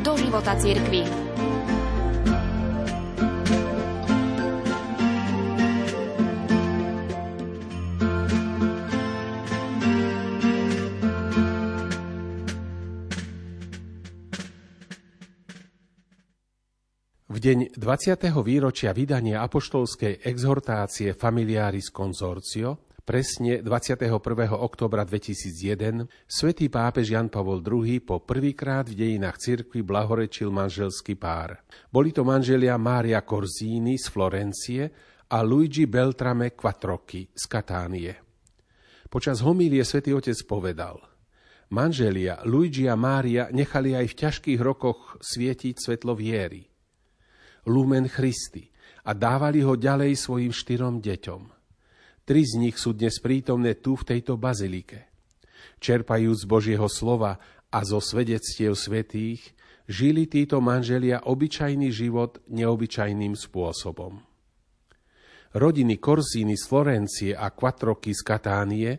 [0.00, 1.30] do života cirkvi.
[17.40, 18.36] deň 20.
[18.44, 24.06] výročia vydania apoštolskej exhortácie Familiaris Consortio, presne 21.
[24.54, 31.58] oktobra 2001, svätý pápež Jan Pavol II po prvýkrát v dejinách cirkvi blahorečil manželský pár.
[31.90, 34.82] Boli to manželia Mária Corzini z Florencie
[35.26, 38.14] a Luigi Beltrame Quattrocchi z Katánie.
[39.10, 41.02] Počas homílie svätý Otec povedal–
[41.74, 46.62] Manželia Luigi a Mária nechali aj v ťažkých rokoch svietiť svetlo viery
[47.66, 48.70] lumen Christi
[49.02, 51.59] a dávali ho ďalej svojim štyrom deťom.
[52.24, 55.08] Tri z nich sú dnes prítomné tu v tejto bazilike.
[55.80, 59.54] Čerpajúc z Božieho slova a zo svedectiev svetých,
[59.90, 64.22] žili títo manželia obyčajný život neobyčajným spôsobom.
[65.50, 68.90] Rodiny Korzíny z Florencie a Quattroky z Katánie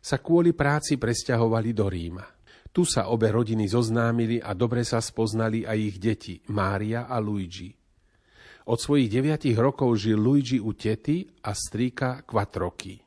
[0.00, 2.24] sa kvôli práci presťahovali do Ríma.
[2.72, 7.77] Tu sa obe rodiny zoznámili a dobre sa spoznali aj ich deti, Mária a Luigi.
[8.68, 13.00] Od svojich deviatich rokov žil Luigi u tety a strýka Quattroky.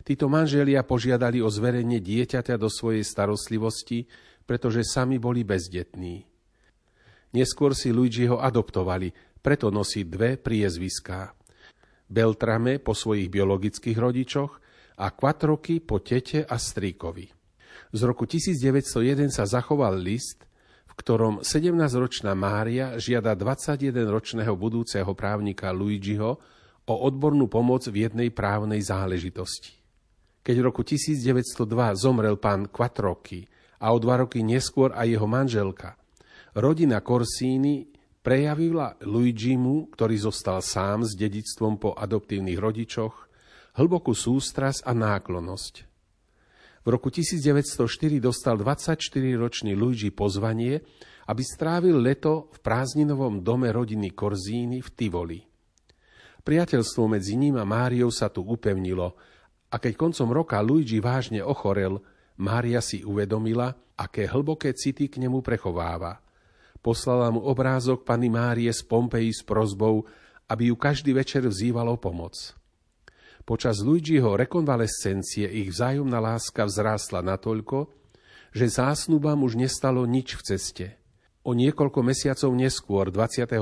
[0.00, 4.08] Títo manželia požiadali o zverenie dieťaťa do svojej starostlivosti,
[4.48, 6.24] pretože sami boli bezdetní.
[7.36, 9.12] Neskôr si Luigiho adoptovali,
[9.44, 11.36] preto nosí dve priezviská.
[12.08, 14.52] Beltrame po svojich biologických rodičoch
[15.04, 17.28] a Quattroky po tete a strýkovi.
[17.92, 20.47] Z roku 1901 sa zachoval list,
[20.98, 26.42] ktorom 17-ročná Mária žiada 21-ročného budúceho právnika Luigiho
[26.88, 29.78] o odbornú pomoc v jednej právnej záležitosti.
[30.42, 31.54] Keď v roku 1902
[31.94, 33.46] zomrel pán Quattrocchi
[33.78, 35.94] a o dva roky neskôr aj jeho manželka,
[36.58, 37.86] rodina Corsini
[38.20, 43.14] prejavila Luigimu, ktorý zostal sám s dedictvom po adoptívnych rodičoch,
[43.78, 45.87] hlbokú sústras a náklonosť.
[46.82, 50.80] V roku 1904 dostal 24-ročný Luigi pozvanie,
[51.28, 55.38] aby strávil leto v prázdninovom dome rodiny Korzíny v Tivoli.
[56.40, 59.12] Priateľstvo medzi ním a Máriou sa tu upevnilo
[59.68, 62.00] a keď koncom roka Luigi vážne ochorel,
[62.40, 66.22] Mária si uvedomila, aké hlboké city k nemu prechováva.
[66.78, 70.06] Poslala mu obrázok pani Márie z Pompeji s prozbou,
[70.48, 72.56] aby ju každý večer vzývalo pomoc.
[73.48, 77.88] Počas Luigiho rekonvalescencie ich vzájomná láska vzrástla natoľko,
[78.52, 80.86] že zásnubám už nestalo nič v ceste.
[81.48, 83.56] O niekoľko mesiacov neskôr, 25.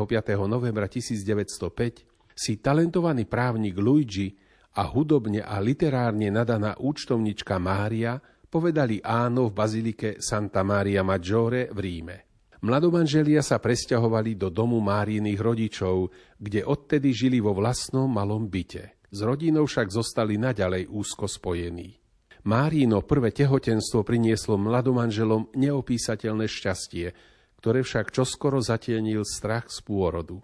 [0.50, 2.02] novembra 1905,
[2.34, 4.34] si talentovaný právnik Luigi
[4.75, 8.19] a hudobne a literárne nadaná účtovnička Mária
[8.50, 12.16] povedali áno v bazilike Santa Maria Maggiore v Ríme.
[12.66, 16.10] Mladomanželia sa presťahovali do domu Máriných rodičov,
[16.42, 18.95] kde odtedy žili vo vlastnom malom byte.
[19.11, 21.97] S rodinou však zostali naďalej úzko spojení.
[22.47, 27.06] Márino prvé tehotenstvo prinieslo mladomanželom neopísateľné šťastie,
[27.59, 30.39] ktoré však čoskoro zatienil strach z pôrodu.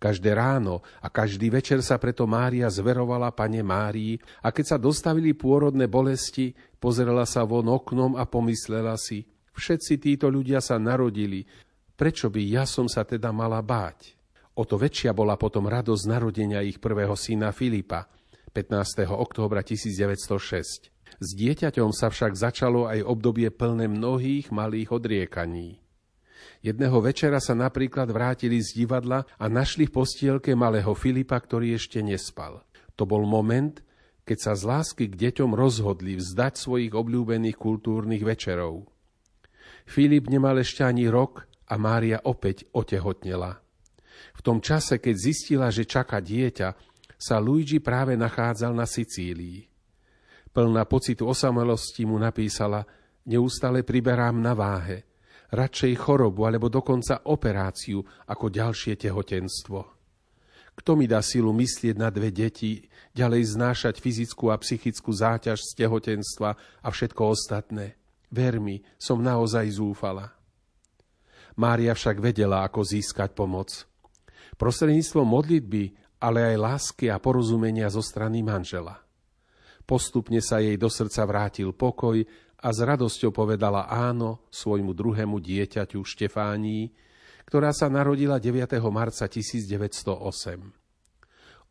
[0.00, 5.36] Každé ráno a každý večer sa preto Mária zverovala pane Márii a keď sa dostavili
[5.36, 9.22] pôrodné bolesti, pozerala sa von oknom a pomyslela si,
[9.54, 11.46] všetci títo ľudia sa narodili,
[11.94, 14.21] prečo by ja som sa teda mala báť?
[14.52, 18.04] O to väčšia bola potom radosť narodenia ich prvého syna Filipa,
[18.52, 19.08] 15.
[19.08, 20.92] októbra 1906.
[21.16, 25.80] S dieťaťom sa však začalo aj obdobie plné mnohých malých odriekaní.
[26.60, 32.04] Jedného večera sa napríklad vrátili z divadla a našli v postielke malého Filipa, ktorý ešte
[32.04, 32.60] nespal.
[33.00, 33.80] To bol moment,
[34.28, 38.84] keď sa z lásky k deťom rozhodli vzdať svojich obľúbených kultúrnych večerov.
[39.88, 43.62] Filip nemal ešte ani rok a Mária opäť otehotnela.
[44.36, 46.68] V tom čase, keď zistila, že čaká dieťa,
[47.22, 49.70] sa Luigi práve nachádzal na Sicílii.
[50.52, 52.84] Plná pocitu osamelosti mu napísala,
[53.24, 55.06] neustále priberám na váhe,
[55.54, 59.80] radšej chorobu alebo dokonca operáciu ako ďalšie tehotenstvo.
[60.72, 65.84] Kto mi dá silu myslieť na dve deti, ďalej znášať fyzickú a psychickú záťaž z
[65.84, 68.00] tehotenstva a všetko ostatné?
[68.32, 70.32] Ver mi, som naozaj zúfala.
[71.60, 73.84] Mária však vedela, ako získať pomoc.
[74.56, 75.84] Prostredníctvom modlitby,
[76.22, 79.02] ale aj lásky a porozumenia zo strany manžela.
[79.82, 82.22] Postupne sa jej do srdca vrátil pokoj
[82.62, 86.94] a s radosťou povedala áno svojmu druhému dieťaťu Štefánii,
[87.42, 88.78] ktorá sa narodila 9.
[88.94, 90.72] marca 1908.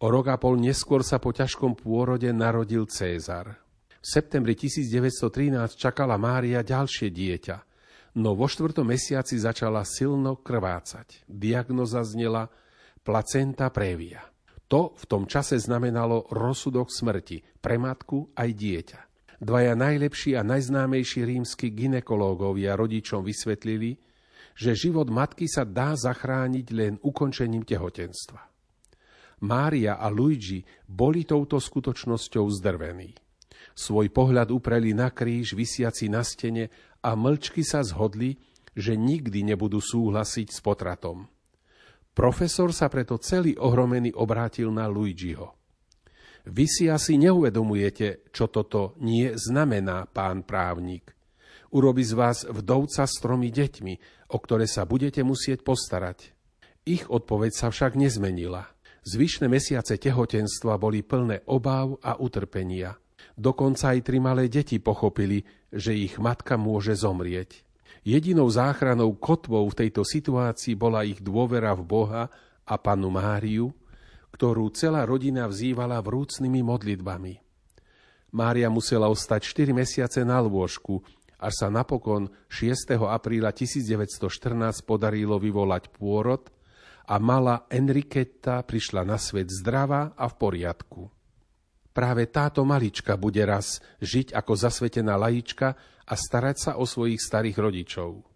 [0.01, 3.55] O rok a pol neskôr sa po ťažkom pôrode narodil Cézar.
[4.01, 7.57] V septembri 1913 čakala Mária ďalšie dieťa.
[8.19, 11.23] no vo štvrtom mesiaci začala silno krvácať.
[11.31, 12.51] Diagnoza znela
[13.01, 14.21] placenta previa.
[14.71, 18.99] To v tom čase znamenalo rozsudok smrti pre matku aj dieťa.
[19.41, 23.97] Dvaja najlepší a najznámejší rímsky ginekológovia rodičom vysvetlili,
[24.53, 28.41] že život matky sa dá zachrániť len ukončením tehotenstva.
[29.41, 33.17] Mária a Luigi boli touto skutočnosťou zdrvení.
[33.73, 36.69] Svoj pohľad upreli na kríž vysiaci na stene
[37.01, 38.37] a mlčky sa zhodli,
[38.77, 41.25] že nikdy nebudú súhlasiť s potratom.
[42.11, 45.55] Profesor sa preto celý ohromený obrátil na Luigiho.
[46.43, 51.15] Vy si asi neuvedomujete, čo toto nie znamená, pán právnik.
[51.71, 53.93] Urobi z vás vdovca s tromi deťmi,
[54.35, 56.35] o ktoré sa budete musieť postarať.
[56.83, 58.67] Ich odpoveď sa však nezmenila.
[59.07, 62.99] Zvyšné mesiace tehotenstva boli plné obáv a utrpenia.
[63.39, 67.63] Dokonca aj tri malé deti pochopili, že ich matka môže zomrieť.
[68.01, 72.23] Jedinou záchranou kotvou v tejto situácii bola ich dôvera v Boha
[72.65, 73.69] a panu Máriu,
[74.33, 77.37] ktorú celá rodina vzývala vrúcnými modlitbami.
[78.31, 81.03] Mária musela ostať 4 mesiace na lôžku,
[81.37, 82.97] až sa napokon 6.
[83.05, 86.49] apríla 1914 podarilo vyvolať pôrod
[87.05, 91.01] a malá Enriqueta prišla na svet zdravá a v poriadku.
[91.91, 95.75] Práve táto malička bude raz žiť ako zasvetená lajička
[96.11, 98.27] a starať sa o svojich starých rodičov.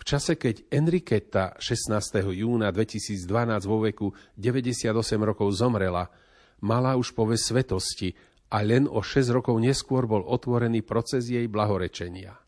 [0.00, 1.92] V čase, keď Enriqueta 16.
[2.32, 3.28] júna 2012
[3.68, 4.08] vo veku
[4.40, 4.88] 98
[5.20, 6.08] rokov zomrela,
[6.64, 8.08] mala už povesť svetosti
[8.48, 12.40] a len o 6 rokov neskôr bol otvorený proces jej blahorečenia.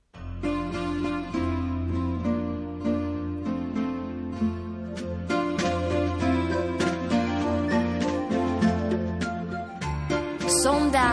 [10.64, 11.12] sonda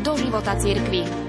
[0.00, 1.27] do života cirkvi.